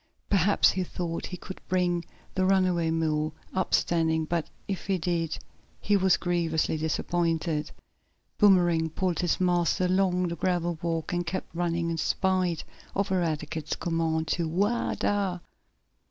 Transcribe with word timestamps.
Perhaps 0.31 0.71
he 0.71 0.83
thought 0.83 1.27
he 1.27 1.37
could 1.37 1.61
bring 1.67 2.03
the 2.33 2.43
runaway 2.43 2.89
mule 2.89 3.35
up 3.53 3.71
standing, 3.75 4.25
but, 4.25 4.49
if 4.67 4.87
he 4.87 4.97
did, 4.97 5.37
he 5.79 5.95
was 5.95 6.17
grievously 6.17 6.75
disappointed. 6.75 7.69
Boomerang 8.39 8.89
pulled 8.89 9.19
his 9.19 9.39
master 9.39 9.85
along 9.85 10.29
the 10.29 10.35
gravel 10.35 10.79
walk, 10.81 11.13
and 11.13 11.27
kept 11.27 11.53
running 11.53 11.91
in 11.91 11.97
spite 11.97 12.63
of 12.95 13.11
Eradicate's 13.11 13.75
command 13.75 14.27
to 14.29 14.47
"whoa, 14.47 14.95
dar!" 14.95 15.39